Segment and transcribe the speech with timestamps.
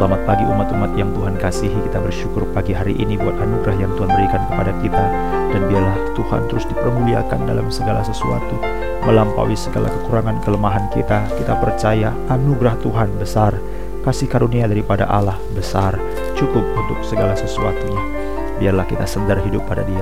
[0.00, 1.76] Selamat pagi umat-umat yang Tuhan kasihi.
[1.84, 5.04] Kita bersyukur pagi hari ini buat anugerah yang Tuhan berikan kepada kita.
[5.52, 8.56] Dan biarlah Tuhan terus dipermuliakan dalam segala sesuatu.
[9.04, 11.28] Melampaui segala kekurangan kelemahan kita.
[11.36, 13.60] Kita percaya anugerah Tuhan besar.
[14.00, 16.00] Kasih karunia daripada Allah besar.
[16.32, 18.00] Cukup untuk segala sesuatunya.
[18.56, 20.00] Biarlah kita sedar hidup pada dia.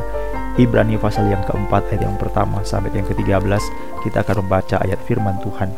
[0.63, 3.63] Ibrani pasal yang keempat ayat yang pertama sampai yang ke-13
[4.01, 5.69] kita akan membaca ayat firman Tuhan.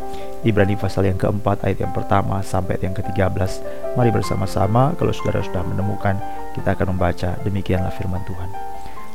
[0.46, 3.50] Ibrani pasal yang keempat ayat yang pertama sampai ayat yang ke-13.
[3.98, 6.14] Mari bersama-sama kalau saudara sudah menemukan
[6.54, 8.54] kita akan membaca demikianlah firman Tuhan.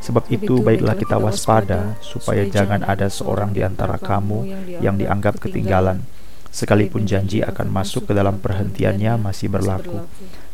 [0.03, 4.43] Sebab itu baiklah kita waspada supaya jangan ada seorang di antara kamu
[4.83, 6.03] yang dianggap ketinggalan
[6.51, 10.03] sekalipun janji akan masuk ke dalam perhentiannya masih berlaku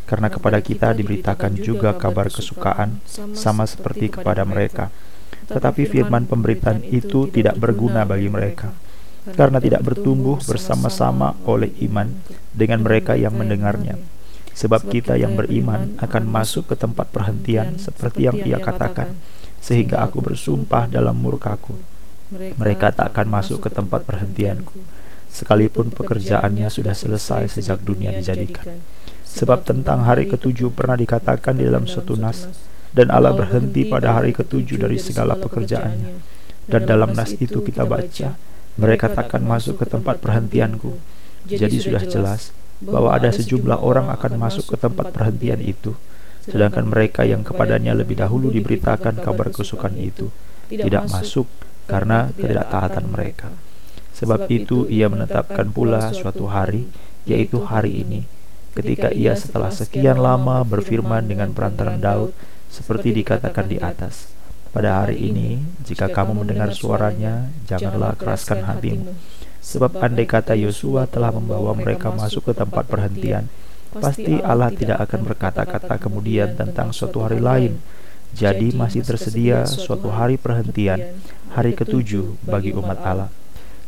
[0.05, 3.01] karena kepada kita diberitakan juga kabar kesukaan
[3.33, 4.93] sama seperti kepada mereka.
[5.47, 8.73] Tetapi firman pemberitaan itu tidak berguna bagi mereka,
[9.37, 12.09] karena tidak bertumbuh bersama-sama oleh iman
[12.53, 13.97] dengan mereka yang mendengarnya.
[14.51, 19.15] Sebab kita yang beriman akan masuk ke tempat perhentian seperti yang ia katakan,
[19.63, 21.77] sehingga aku bersumpah dalam murkaku.
[22.31, 24.75] Mereka tak akan masuk ke tempat perhentianku,
[25.31, 28.79] sekalipun pekerjaannya sudah selesai sejak dunia dijadikan.
[29.31, 32.51] Sebab tentang hari ketujuh pernah dikatakan di dalam suatu nas,
[32.91, 36.39] dan Allah berhenti pada hari ketujuh dari segala pekerjaannya.
[36.67, 38.35] Dan dalam nas itu kita baca,
[38.79, 40.95] mereka takkan masuk ke tempat perhentianku.
[41.47, 45.97] Jadi sudah jelas bahwa ada sejumlah orang akan masuk ke tempat perhentian itu,
[46.45, 50.33] sedangkan mereka yang kepadanya lebih dahulu diberitakan kabar kesukaan itu
[50.69, 51.45] tidak masuk
[51.85, 53.51] karena ketidaktaatan mereka.
[54.15, 56.87] Sebab itu ia menetapkan pula suatu hari,
[57.25, 58.23] yaitu hari ini,
[58.77, 62.31] ketika ia setelah sekian lama berfirman dengan perantaran Daud
[62.71, 64.31] seperti dikatakan di atas.
[64.71, 69.11] Pada hari ini, jika kamu mendengar suaranya, janganlah keraskan hatimu.
[69.59, 73.51] Sebab andai kata Yosua telah membawa mereka masuk ke tempat perhentian,
[73.91, 77.83] pasti Allah tidak akan berkata-kata kemudian tentang suatu hari lain.
[78.31, 81.19] Jadi masih tersedia suatu hari perhentian,
[81.51, 83.29] hari ketujuh bagi umat Allah.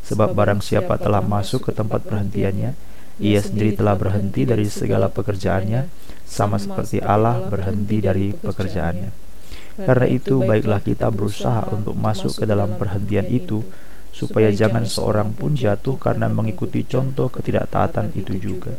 [0.03, 2.75] Sebab barang siapa telah masuk ke tempat perhentiannya,
[3.21, 5.85] ia sendiri telah berhenti dari segala pekerjaannya,
[6.25, 9.11] sama seperti Allah berhenti dari pekerjaannya.
[9.73, 13.61] Karena itu, baiklah kita berusaha untuk masuk ke dalam perhentian itu,
[14.13, 18.77] supaya jangan seorang pun jatuh karena mengikuti contoh ketidaktaatan itu juga.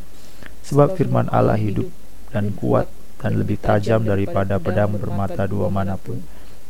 [0.62, 1.90] Sebab firman Allah hidup
[2.30, 2.86] dan kuat
[3.18, 6.22] dan lebih tajam daripada pedang bermata dua mana pun.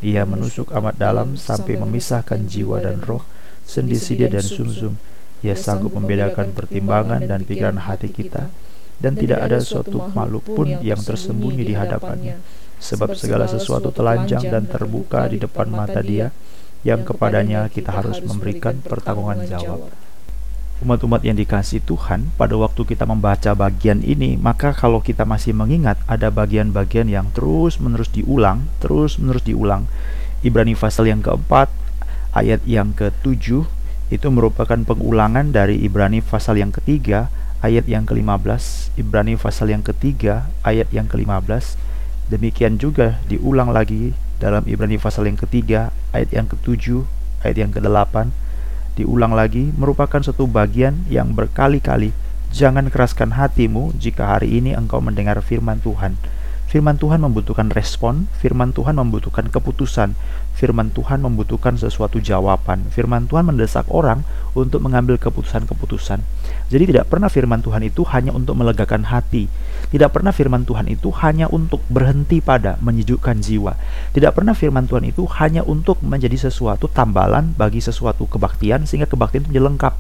[0.05, 3.25] Ia menusuk amat dalam sampai memisahkan jiwa dan roh,
[3.65, 5.14] sendi-sendi dan sumsum, -sum,
[5.45, 8.49] ia sanggup membedakan pertimbangan dan pikiran hati kita,
[8.97, 12.41] dan tidak ada suatu makhluk pun yang tersembunyi di hadapannya,
[12.81, 16.33] sebab segala sesuatu telanjang dan terbuka di depan mata Dia,
[16.81, 19.93] yang kepadanya kita harus memberikan pertanggungan jawab.
[20.81, 26.01] Umat-umat yang dikasih Tuhan, pada waktu kita membaca bagian ini, maka kalau kita masih mengingat
[26.09, 29.85] ada bagian-bagian yang terus-menerus diulang, terus-menerus diulang.
[30.45, 31.73] Ibrani pasal yang keempat,
[32.37, 33.65] ayat yang ketujuh
[34.15, 37.35] itu merupakan pengulangan dari Ibrani pasal yang ketiga
[37.67, 41.75] ayat yang ke-15 Ibrani pasal yang ketiga ayat yang ke-15
[42.31, 47.03] demikian juga diulang lagi dalam Ibrani pasal yang ketiga ayat yang ke-7
[47.43, 48.31] ayat yang ke-8
[48.95, 52.15] diulang lagi merupakan satu bagian yang berkali-kali
[52.55, 56.15] jangan keraskan hatimu jika hari ini engkau mendengar firman Tuhan
[56.75, 60.19] Firman Tuhan membutuhkan respon, firman Tuhan membutuhkan keputusan,
[60.59, 62.91] firman Tuhan membutuhkan sesuatu jawaban.
[62.91, 64.27] Firman Tuhan mendesak orang
[64.59, 66.19] untuk mengambil keputusan-keputusan.
[66.75, 69.47] Jadi tidak pernah firman Tuhan itu hanya untuk melegakan hati.
[69.95, 73.79] Tidak pernah firman Tuhan itu hanya untuk berhenti pada menyejukkan jiwa.
[74.11, 79.47] Tidak pernah firman Tuhan itu hanya untuk menjadi sesuatu tambalan bagi sesuatu kebaktian sehingga kebaktian
[79.47, 79.95] itu menjadi lengkap.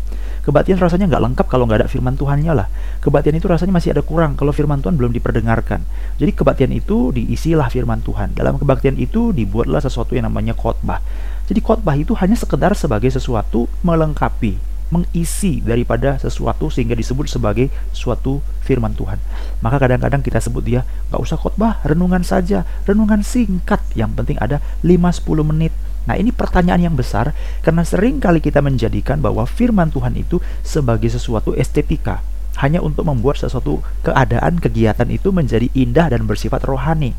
[0.44, 2.68] Kebaktian rasanya nggak lengkap kalau nggak ada firman Tuhannya lah.
[3.00, 5.80] Kebaktian itu rasanya masih ada kurang kalau firman Tuhan belum diperdengarkan.
[6.20, 8.36] Jadi kebaktian itu diisilah firman Tuhan.
[8.36, 11.00] Dalam kebaktian itu dibuatlah sesuatu yang namanya khotbah.
[11.48, 18.44] Jadi khotbah itu hanya sekedar sebagai sesuatu melengkapi mengisi daripada sesuatu sehingga disebut sebagai suatu
[18.62, 19.16] firman Tuhan.
[19.64, 23.80] Maka kadang-kadang kita sebut dia nggak usah khotbah, renungan saja, renungan singkat.
[23.96, 25.72] Yang penting ada 5-10 menit.
[26.04, 27.32] Nah ini pertanyaan yang besar
[27.64, 32.20] karena sering kali kita menjadikan bahwa firman Tuhan itu sebagai sesuatu estetika.
[32.62, 37.16] Hanya untuk membuat sesuatu keadaan, kegiatan itu menjadi indah dan bersifat rohani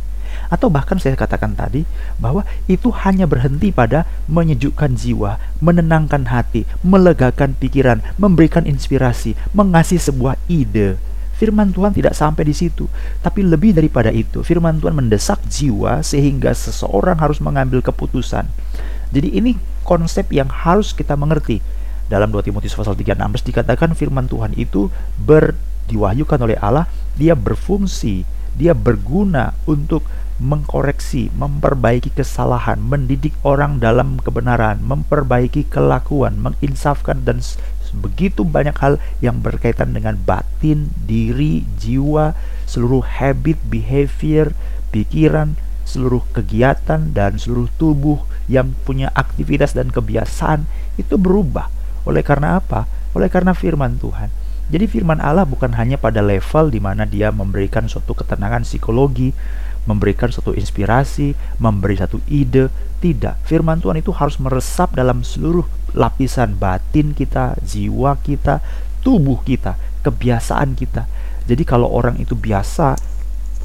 [0.49, 1.87] atau bahkan saya katakan tadi
[2.19, 10.37] bahwa itu hanya berhenti pada menyejukkan jiwa, menenangkan hati, melegakan pikiran, memberikan inspirasi, mengasih sebuah
[10.51, 10.99] ide.
[11.35, 12.87] Firman Tuhan tidak sampai di situ,
[13.19, 18.47] tapi lebih daripada itu, firman Tuhan mendesak jiwa sehingga seseorang harus mengambil keputusan.
[19.11, 21.59] Jadi ini konsep yang harus kita mengerti.
[22.05, 27.33] Dalam 2 Timotius pasal 3 16 dikatakan firman Tuhan itu ber diwahyukan oleh Allah dia
[27.33, 30.05] berfungsi, dia berguna untuk
[30.35, 37.39] mengkoreksi, memperbaiki kesalahan, mendidik orang dalam kebenaran, memperbaiki kelakuan, menginsafkan dan
[37.97, 42.35] begitu banyak hal yang berkaitan dengan batin, diri, jiwa,
[42.67, 44.51] seluruh habit, behavior,
[44.91, 45.55] pikiran,
[45.85, 50.65] seluruh kegiatan dan seluruh tubuh yang punya aktivitas dan kebiasaan
[50.99, 51.69] itu berubah.
[52.05, 52.85] Oleh karena apa?
[53.17, 54.29] Oleh karena firman Tuhan.
[54.65, 59.29] Jadi firman Allah bukan hanya pada level di mana dia memberikan suatu ketenangan psikologi,
[59.85, 62.69] memberikan suatu inspirasi, memberi satu ide.
[62.99, 68.65] Tidak, firman Tuhan itu harus meresap dalam seluruh lapisan batin kita, jiwa kita,
[69.05, 71.05] tubuh kita, kebiasaan kita.
[71.45, 72.97] Jadi kalau orang itu biasa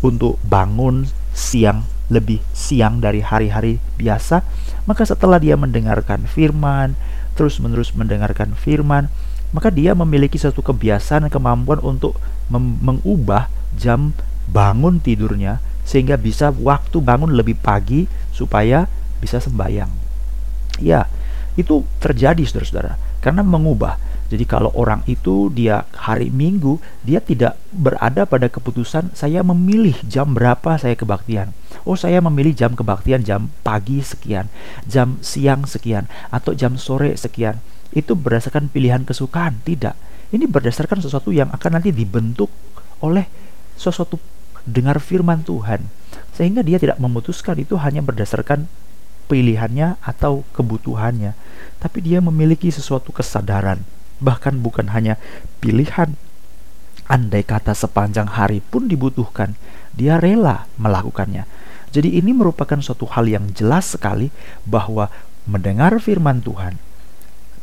[0.05, 4.45] untuk bangun siang lebih siang dari hari-hari biasa,
[4.85, 6.99] maka setelah dia mendengarkan firman,
[7.39, 9.09] terus-menerus mendengarkan firman,
[9.55, 12.19] maka dia memiliki satu kebiasaan kemampuan untuk
[12.51, 13.47] mengubah
[13.79, 14.11] jam
[14.51, 18.87] bangun tidurnya sehingga bisa waktu bangun lebih pagi supaya
[19.19, 19.91] bisa sembahyang.
[20.79, 21.11] Ya,
[21.59, 23.99] itu terjadi saudara-saudara karena mengubah.
[24.31, 30.31] Jadi kalau orang itu dia hari Minggu dia tidak berada pada keputusan saya memilih jam
[30.31, 31.51] berapa saya kebaktian.
[31.83, 34.47] Oh saya memilih jam kebaktian jam pagi sekian,
[34.87, 37.59] jam siang sekian, atau jam sore sekian.
[37.91, 39.99] Itu berdasarkan pilihan kesukaan, tidak.
[40.31, 42.55] Ini berdasarkan sesuatu yang akan nanti dibentuk
[43.03, 43.27] oleh
[43.75, 44.15] sesuatu
[44.69, 45.87] dengar firman Tuhan.
[46.35, 48.67] Sehingga dia tidak memutuskan itu hanya berdasarkan
[49.31, 51.37] pilihannya atau kebutuhannya.
[51.79, 53.85] Tapi dia memiliki sesuatu kesadaran.
[54.19, 55.21] Bahkan bukan hanya
[55.63, 56.17] pilihan.
[57.11, 59.59] Andai kata sepanjang hari pun dibutuhkan
[59.95, 61.47] dia rela melakukannya.
[61.91, 64.31] Jadi ini merupakan suatu hal yang jelas sekali
[64.63, 65.11] bahwa
[65.43, 66.79] mendengar firman Tuhan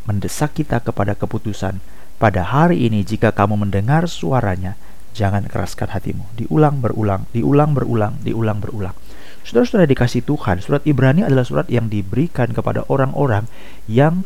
[0.04, 1.80] mendesak kita kepada keputusan
[2.20, 4.76] pada hari ini jika kamu mendengar suaranya
[5.18, 6.38] jangan keraskan hatimu.
[6.38, 8.94] Diulang berulang, diulang berulang, diulang berulang.
[9.42, 13.50] Saudara-saudara dikasih Tuhan, surat Ibrani adalah surat yang diberikan kepada orang-orang
[13.90, 14.22] yang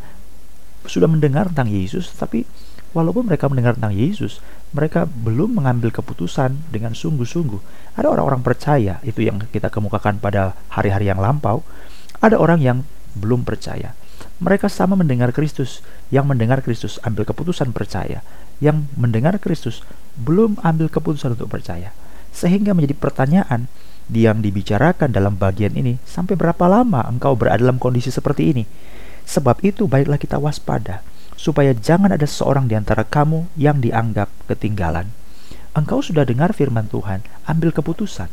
[0.83, 2.43] sudah mendengar tentang Yesus, tapi
[2.91, 4.43] walaupun mereka mendengar tentang Yesus,
[4.73, 7.93] mereka belum mengambil keputusan dengan sungguh-sungguh.
[7.95, 11.61] Ada orang-orang percaya, itu yang kita kemukakan pada hari-hari yang lampau.
[12.17, 12.77] Ada orang yang
[13.13, 13.93] belum percaya.
[14.41, 18.25] Mereka sama mendengar Kristus, yang mendengar Kristus ambil keputusan percaya,
[18.61, 19.81] yang mendengar Kristus
[20.15, 21.91] belum ambil keputusan untuk percaya.
[22.31, 23.67] Sehingga menjadi pertanyaan
[24.07, 28.63] yang dibicarakan dalam bagian ini, sampai berapa lama engkau berada dalam kondisi seperti ini?
[29.27, 31.03] Sebab itu baiklah kita waspada,
[31.35, 35.09] supaya jangan ada seorang di antara kamu yang dianggap ketinggalan.
[35.71, 38.27] Engkau sudah dengar firman Tuhan, ambil keputusan.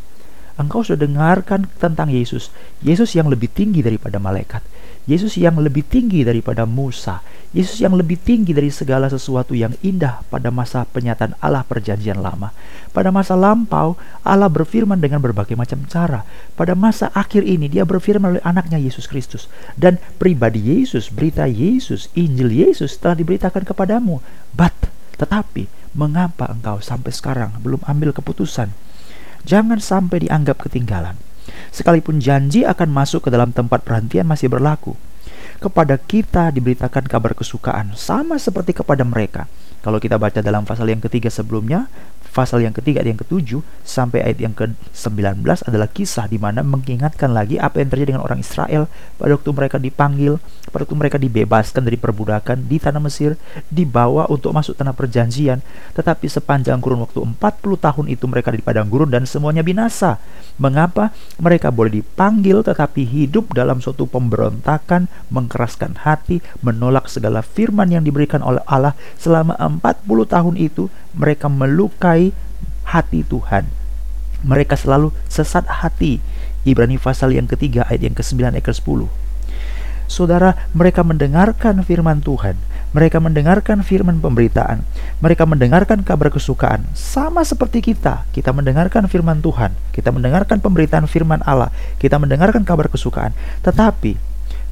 [0.59, 2.51] Engkau sudah dengarkan tentang Yesus,
[2.83, 4.67] Yesus yang lebih tinggi daripada malaikat.
[5.09, 7.25] Yesus yang lebih tinggi daripada Musa,
[7.57, 12.53] Yesus yang lebih tinggi dari segala sesuatu yang indah pada masa penyataan Allah perjanjian lama.
[12.93, 16.29] Pada masa lampau, Allah berfirman dengan berbagai macam cara.
[16.61, 19.49] Pada masa akhir ini, dia berfirman oleh anaknya Yesus Kristus.
[19.81, 24.21] Dan pribadi Yesus, berita Yesus, Injil Yesus telah diberitakan kepadamu.
[24.53, 24.77] But,
[25.17, 28.77] tetapi, mengapa engkau sampai sekarang belum ambil keputusan?
[29.49, 31.17] Jangan sampai dianggap ketinggalan.
[31.71, 34.97] Sekalipun janji akan masuk ke dalam tempat perhentian masih berlaku.
[35.59, 39.51] Kepada kita diberitakan kabar kesukaan, sama seperti kepada mereka.
[39.83, 41.87] Kalau kita baca dalam pasal yang ketiga sebelumnya,
[42.31, 47.35] pasal yang ketiga dan yang ketujuh sampai ayat yang ke-19 adalah kisah di mana mengingatkan
[47.35, 48.87] lagi apa yang terjadi dengan orang Israel
[49.19, 50.39] pada waktu mereka dipanggil,
[50.71, 53.35] pada waktu mereka dibebaskan dari perbudakan di tanah Mesir,
[53.67, 55.59] dibawa untuk masuk tanah perjanjian,
[55.99, 60.23] tetapi sepanjang kurun waktu 40 tahun itu mereka di padang gurun dan semuanya binasa.
[60.59, 61.15] Mengapa?
[61.39, 68.43] Mereka boleh dipanggil tetapi hidup dalam suatu pemberontakan, mengkeraskan hati, menolak segala firman yang diberikan
[68.43, 72.31] oleh Allah selama 40 tahun itu mereka melukai
[72.87, 73.67] hati Tuhan.
[74.47, 76.23] Mereka selalu sesat hati.
[76.63, 79.11] Ibrani pasal yang ketiga ayat yang ke-9 ayat ke-10.
[80.09, 82.57] Saudara, mereka mendengarkan firman Tuhan.
[82.97, 84.81] Mereka mendengarkan firman pemberitaan.
[85.21, 86.89] Mereka mendengarkan kabar kesukaan.
[86.97, 88.25] Sama seperti kita.
[88.33, 89.77] Kita mendengarkan firman Tuhan.
[89.93, 91.69] Kita mendengarkan pemberitaan firman Allah.
[92.01, 93.37] Kita mendengarkan kabar kesukaan.
[93.61, 94.17] Tetapi,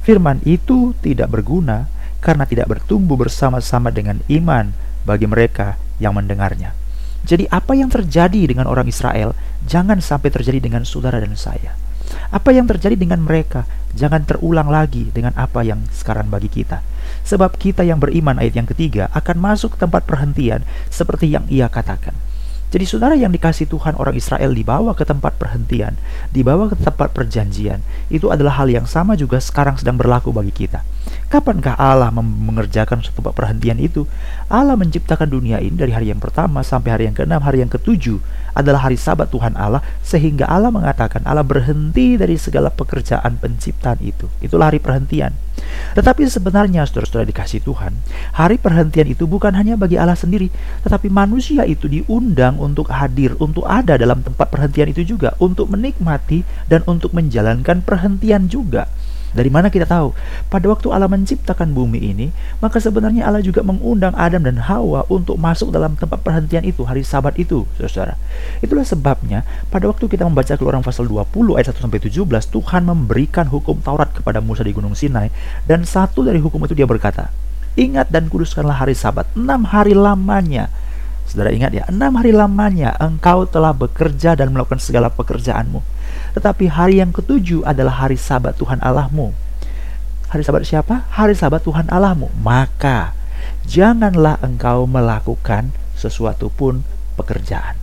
[0.01, 1.85] firman itu tidak berguna
[2.17, 4.73] karena tidak bertumbuh bersama-sama dengan iman
[5.07, 6.75] bagi mereka yang mendengarnya.
[7.23, 9.31] Jadi apa yang terjadi dengan orang Israel
[9.63, 11.79] jangan sampai terjadi dengan saudara dan saya.
[12.27, 13.63] Apa yang terjadi dengan mereka
[13.95, 16.83] jangan terulang lagi dengan apa yang sekarang bagi kita.
[17.23, 21.71] Sebab kita yang beriman ayat yang ketiga akan masuk ke tempat perhentian seperti yang ia
[21.71, 22.15] katakan.
[22.67, 25.95] Jadi saudara yang dikasih Tuhan orang Israel dibawa ke tempat perhentian,
[26.35, 27.79] dibawa ke tempat perjanjian,
[28.11, 30.83] itu adalah hal yang sama juga sekarang sedang berlaku bagi kita.
[31.31, 34.03] Kapankah Allah mengerjakan suatu perhentian itu?
[34.51, 38.19] Allah menciptakan dunia ini dari hari yang pertama sampai hari yang keenam, hari yang ketujuh
[38.51, 44.27] adalah hari sabat Tuhan Allah, sehingga Allah mengatakan Allah berhenti dari segala pekerjaan penciptaan itu.
[44.43, 45.46] Itulah hari perhentian.
[45.97, 47.97] Tetapi sebenarnya saudara-saudara dikasih Tuhan,
[48.37, 50.53] hari perhentian itu bukan hanya bagi Allah sendiri,
[50.85, 56.45] tetapi manusia itu diundang untuk hadir, untuk ada dalam tempat perhentian itu juga, untuk menikmati
[56.69, 58.85] dan untuk menjalankan perhentian juga.
[59.35, 60.15] Dari mana kita tahu?
[60.47, 62.27] Pada waktu Allah menciptakan bumi ini,
[62.63, 67.03] maka sebenarnya Allah juga mengundang Adam dan Hawa untuk masuk dalam tempat perhentian itu, hari
[67.03, 68.15] sabat itu, saudara.
[68.63, 72.07] Itulah sebabnya, pada waktu kita membaca keluaran pasal 20 ayat 1-17,
[72.47, 75.27] Tuhan memberikan hukum Taurat kepada Musa di Gunung Sinai,
[75.67, 77.27] dan satu dari hukum itu dia berkata,
[77.77, 80.71] Ingat dan kuduskanlah hari sabat, enam hari lamanya,
[81.27, 85.83] Saudara ingat ya, enam hari lamanya engkau telah bekerja dan melakukan segala pekerjaanmu.
[86.35, 89.31] Tetapi hari yang ketujuh adalah hari sabat Tuhan Allahmu.
[90.27, 91.07] Hari sabat siapa?
[91.13, 92.31] Hari sabat Tuhan Allahmu.
[92.43, 93.15] Maka
[93.63, 96.83] janganlah engkau melakukan sesuatu pun
[97.15, 97.79] pekerjaan.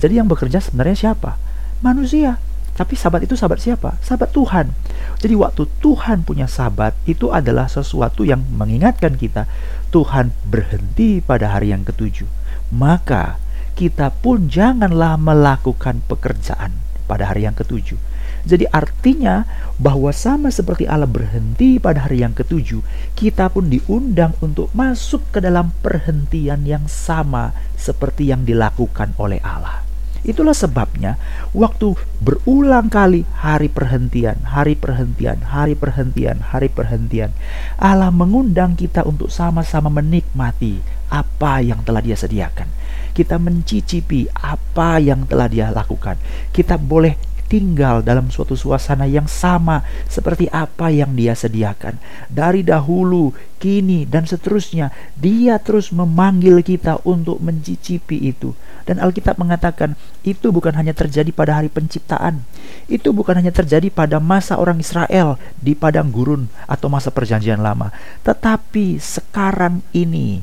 [0.00, 1.36] Jadi yang bekerja sebenarnya siapa?
[1.84, 2.40] Manusia.
[2.74, 4.00] Tapi sabat itu sabat siapa?
[4.02, 4.74] Sabat Tuhan.
[5.22, 9.46] Jadi waktu Tuhan punya sabat itu adalah sesuatu yang mengingatkan kita
[9.94, 12.26] Tuhan berhenti pada hari yang ketujuh
[12.74, 13.38] maka
[13.78, 16.74] kita pun janganlah melakukan pekerjaan
[17.04, 17.96] pada hari yang ketujuh.
[18.44, 19.48] Jadi artinya
[19.80, 22.84] bahwa sama seperti Allah berhenti pada hari yang ketujuh,
[23.16, 29.84] kita pun diundang untuk masuk ke dalam perhentian yang sama seperti yang dilakukan oleh Allah.
[30.24, 31.20] Itulah sebabnya
[31.52, 31.92] waktu
[32.24, 37.28] berulang kali hari perhentian, hari perhentian, hari perhentian, hari perhentian,
[37.76, 40.80] Allah mengundang kita untuk sama-sama menikmati
[41.12, 42.83] apa yang telah Dia sediakan.
[43.14, 46.18] Kita mencicipi apa yang telah Dia lakukan.
[46.50, 52.00] Kita boleh tinggal dalam suatu suasana yang sama seperti apa yang dia sediakan.
[52.26, 53.30] Dari dahulu,
[53.60, 58.56] kini, dan seterusnya, dia terus memanggil kita untuk mencicipi itu.
[58.84, 62.44] Dan Alkitab mengatakan itu bukan hanya terjadi pada hari penciptaan.
[62.90, 67.94] Itu bukan hanya terjadi pada masa orang Israel di padang gurun atau masa perjanjian lama.
[68.26, 70.42] Tetapi sekarang ini,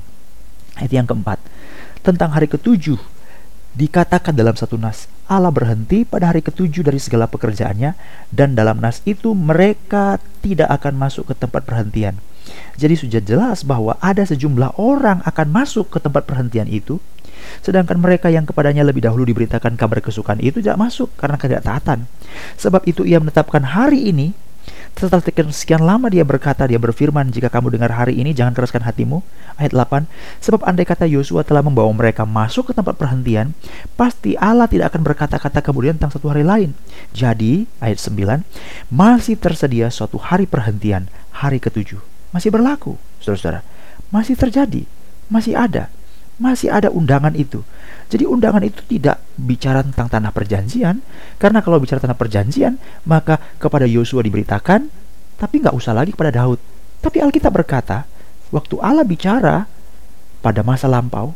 [0.80, 1.38] ayat yang keempat,
[2.02, 2.98] tentang hari ketujuh,
[3.78, 7.96] dikatakan dalam satu nas, Allah berhenti pada hari ketujuh dari segala pekerjaannya,
[8.34, 12.20] dan dalam nas itu mereka tidak akan masuk ke tempat perhentian.
[12.76, 17.00] Jadi sudah jelas bahwa ada sejumlah orang akan masuk ke tempat perhentian itu,
[17.62, 22.06] Sedangkan mereka yang kepadanya lebih dahulu diberitakan kabar kesukaan itu tidak masuk karena ketidaktaatan.
[22.58, 24.34] Sebab itu ia menetapkan hari ini
[24.98, 29.24] setelah sekian lama dia berkata, dia berfirman, jika kamu dengar hari ini, jangan keraskan hatimu.
[29.58, 30.06] Ayat 8,
[30.42, 33.54] sebab andai kata Yosua telah membawa mereka masuk ke tempat perhentian,
[33.98, 36.78] pasti Allah tidak akan berkata-kata kemudian tentang satu hari lain.
[37.14, 38.46] Jadi, ayat 9,
[38.94, 42.02] masih tersedia suatu hari perhentian, hari ketujuh.
[42.32, 43.66] Masih berlaku, saudara-saudara.
[44.12, 44.84] Masih terjadi,
[45.32, 45.92] masih ada
[46.42, 47.62] masih ada undangan itu.
[48.12, 51.00] Jadi undangan itu tidak bicara tentang tanah perjanjian,
[51.40, 52.76] karena kalau bicara tanah perjanjian,
[53.08, 54.92] maka kepada Yosua diberitakan,
[55.40, 56.60] tapi nggak usah lagi kepada Daud.
[57.00, 58.04] Tapi Alkitab berkata,
[58.52, 59.64] waktu Allah bicara
[60.44, 61.32] pada masa lampau,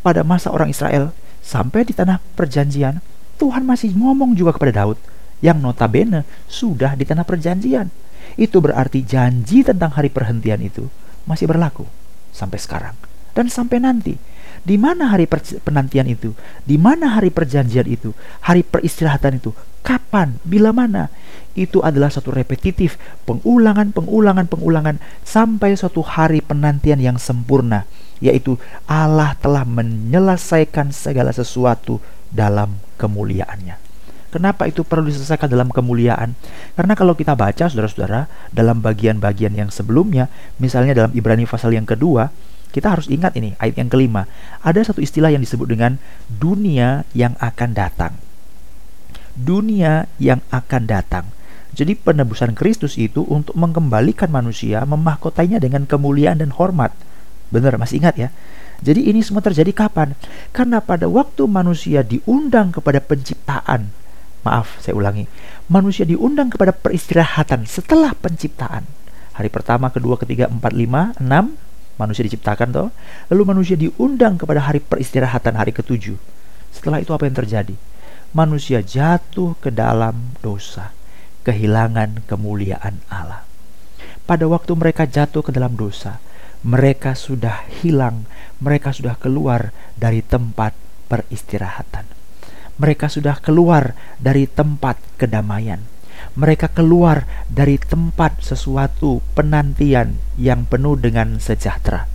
[0.00, 1.12] pada masa orang Israel,
[1.44, 3.04] sampai di tanah perjanjian,
[3.36, 4.96] Tuhan masih ngomong juga kepada Daud,
[5.44, 7.92] yang notabene sudah di tanah perjanjian.
[8.40, 10.88] Itu berarti janji tentang hari perhentian itu
[11.28, 11.84] masih berlaku
[12.32, 12.96] sampai sekarang
[13.34, 14.14] dan sampai nanti
[14.64, 15.28] di mana hari
[15.60, 16.32] penantian itu?
[16.64, 18.16] Di mana hari perjanjian itu?
[18.40, 19.52] Hari peristirahatan itu?
[19.84, 20.40] Kapan?
[20.40, 21.12] Bila mana?
[21.52, 22.96] Itu adalah satu repetitif,
[23.28, 27.84] pengulangan, pengulangan, pengulangan sampai suatu hari penantian yang sempurna,
[28.24, 28.56] yaitu
[28.88, 32.00] Allah telah menyelesaikan segala sesuatu
[32.32, 33.76] dalam kemuliaannya.
[34.32, 36.34] Kenapa itu perlu diselesaikan dalam kemuliaan?
[36.74, 40.26] Karena kalau kita baca, saudara-saudara, dalam bagian-bagian yang sebelumnya,
[40.58, 42.34] misalnya dalam Ibrani pasal yang kedua,
[42.74, 44.26] kita harus ingat ini, ayat yang kelima.
[44.66, 48.18] Ada satu istilah yang disebut dengan dunia yang akan datang.
[49.38, 51.30] Dunia yang akan datang.
[51.70, 56.90] Jadi penebusan Kristus itu untuk mengembalikan manusia, memahkotainya dengan kemuliaan dan hormat.
[57.54, 58.28] Benar, masih ingat ya?
[58.82, 60.18] Jadi ini semua terjadi kapan?
[60.50, 63.94] Karena pada waktu manusia diundang kepada penciptaan,
[64.42, 65.30] maaf saya ulangi,
[65.70, 68.86] manusia diundang kepada peristirahatan setelah penciptaan.
[69.34, 71.58] Hari pertama, kedua, ketiga, empat, lima, enam,
[72.00, 72.88] manusia diciptakan toh
[73.30, 76.18] lalu manusia diundang kepada hari peristirahatan hari ketujuh
[76.74, 77.74] setelah itu apa yang terjadi
[78.34, 80.90] manusia jatuh ke dalam dosa
[81.46, 83.46] kehilangan kemuliaan Allah
[84.24, 86.18] pada waktu mereka jatuh ke dalam dosa
[86.64, 88.24] mereka sudah hilang
[88.64, 90.72] mereka sudah keluar dari tempat
[91.08, 92.08] peristirahatan.
[92.80, 95.78] Mereka sudah keluar dari tempat kedamaian.
[96.34, 102.10] Mereka keluar dari tempat sesuatu penantian yang penuh dengan sejahtera.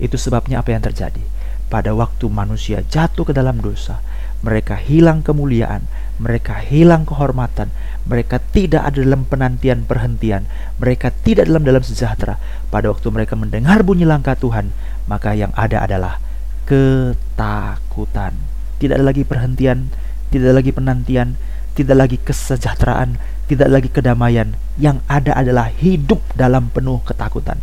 [0.00, 1.20] Itu sebabnya apa yang terjadi?
[1.68, 4.00] Pada waktu manusia jatuh ke dalam dosa,
[4.40, 5.84] mereka hilang kemuliaan,
[6.16, 7.68] mereka hilang kehormatan,
[8.08, 10.48] mereka tidak ada dalam penantian perhentian,
[10.80, 12.40] mereka tidak dalam dalam sejahtera.
[12.72, 14.72] Pada waktu mereka mendengar bunyi langkah Tuhan,
[15.04, 16.16] maka yang ada adalah
[16.64, 18.32] ketakutan.
[18.80, 19.92] Tidak ada lagi perhentian,
[20.32, 21.36] tidak lagi penantian,
[21.76, 23.20] tidak lagi kesejahteraan,
[23.50, 24.54] tidak lagi kedamaian.
[24.78, 27.58] Yang ada adalah hidup dalam penuh ketakutan.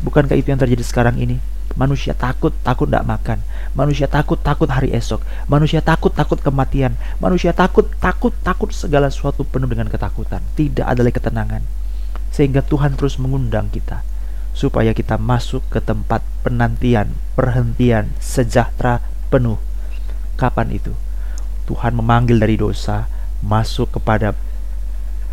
[0.00, 1.36] Bukankah itu yang terjadi sekarang ini?
[1.76, 3.44] Manusia takut, takut tidak makan.
[3.76, 5.20] Manusia takut, takut hari esok.
[5.44, 6.96] Manusia takut, takut kematian.
[7.20, 10.40] Manusia takut, takut, takut segala sesuatu penuh dengan ketakutan.
[10.56, 11.60] Tidak ada lagi ketenangan.
[12.32, 14.00] Sehingga Tuhan terus mengundang kita
[14.56, 19.60] supaya kita masuk ke tempat penantian, perhentian, sejahtera penuh.
[20.40, 20.96] Kapan itu?
[21.68, 23.04] Tuhan memanggil dari dosa
[23.44, 24.32] masuk kepada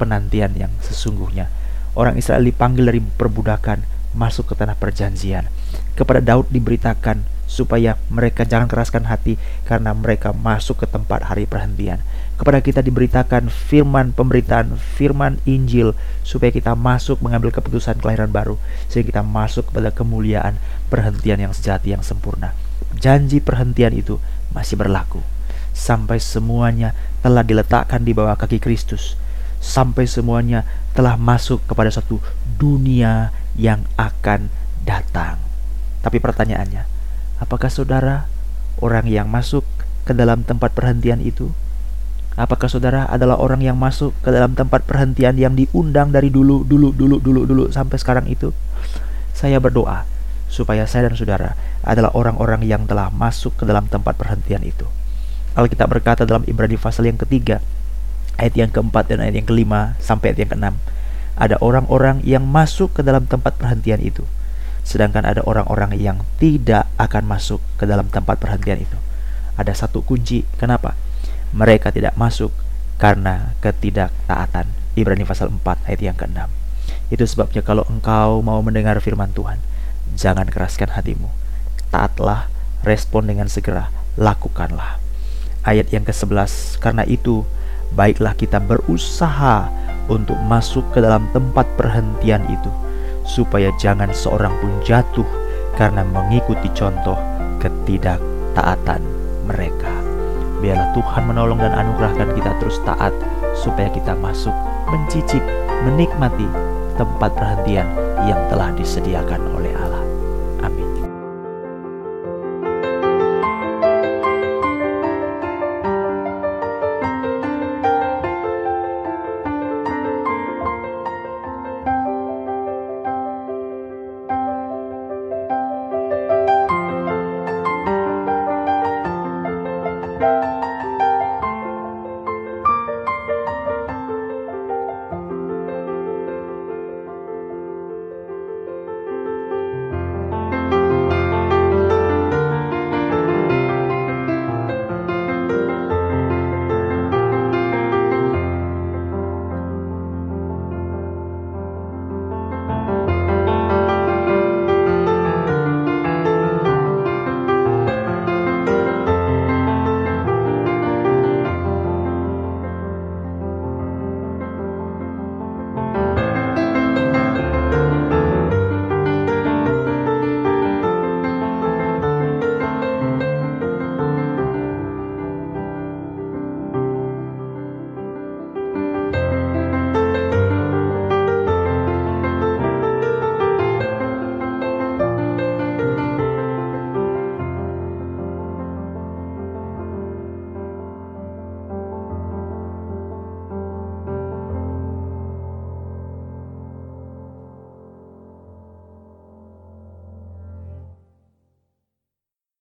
[0.04, 1.48] penantian yang sesungguhnya.
[1.96, 5.50] Orang Israel dipanggil dari perbudakan masuk ke tanah perjanjian
[5.98, 9.38] kepada Daud diberitakan supaya mereka jangan keraskan hati
[9.70, 12.02] karena mereka masuk ke tempat hari perhentian.
[12.34, 15.94] Kepada kita diberitakan firman pemberitaan, firman Injil
[16.26, 18.58] supaya kita masuk mengambil keputusan kelahiran baru
[18.90, 20.58] sehingga kita masuk kepada kemuliaan
[20.90, 22.58] perhentian yang sejati yang sempurna.
[22.98, 24.18] Janji perhentian itu
[24.50, 25.22] masih berlaku
[25.74, 29.18] sampai semuanya telah diletakkan di bawah kaki Kristus.
[29.63, 32.20] Sampai semuanya telah masuk kepada satu
[32.60, 34.51] dunia yang akan
[34.84, 35.39] datang.
[36.03, 36.84] Tapi pertanyaannya,
[37.39, 38.27] apakah saudara
[38.84, 39.63] orang yang masuk
[40.03, 41.55] ke dalam tempat perhentian itu?
[42.34, 46.89] Apakah saudara adalah orang yang masuk ke dalam tempat perhentian yang diundang dari dulu, dulu,
[46.91, 48.51] dulu, dulu, dulu sampai sekarang itu?
[49.32, 50.03] Saya berdoa
[50.50, 51.53] supaya saya dan saudara
[51.86, 54.86] adalah orang-orang yang telah masuk ke dalam tempat perhentian itu.
[55.53, 57.62] Alkitab berkata dalam Ibrani pasal yang ketiga,
[58.40, 60.75] ayat yang keempat dan ayat yang kelima sampai ayat yang keenam,
[61.34, 64.24] ada orang-orang yang masuk ke dalam tempat perhentian itu
[64.84, 69.00] sedangkan ada orang-orang yang tidak akan masuk ke dalam tempat perhentian itu.
[69.56, 71.00] Ada satu kunci, kenapa?
[71.56, 72.52] Mereka tidak masuk
[73.00, 74.67] karena ketidaktaatan.
[74.93, 76.38] Ibrani pasal 4 ayat yang ke-6.
[77.10, 79.58] Itu sebabnya kalau engkau mau mendengar firman Tuhan,
[80.13, 81.32] jangan keraskan hatimu.
[81.89, 82.52] Taatlah,
[82.86, 85.00] respon dengan segera, lakukanlah.
[85.63, 87.48] Ayat yang ke-11, karena itu
[87.93, 89.69] baiklah kita berusaha
[90.12, 92.71] untuk masuk ke dalam tempat perhentian itu
[93.23, 95.25] supaya jangan seorang pun jatuh
[95.79, 97.15] karena mengikuti contoh
[97.63, 99.01] ketidaktaatan
[99.47, 99.93] mereka.
[100.60, 103.12] Biarlah Tuhan menolong dan anugerahkan kita terus taat
[103.56, 104.53] supaya kita masuk
[104.91, 105.43] mencicip,
[105.88, 106.47] menikmati
[106.95, 107.88] tempat perhentian
[108.23, 110.03] yang telah disediakan oleh Allah.
[110.63, 110.92] Amin.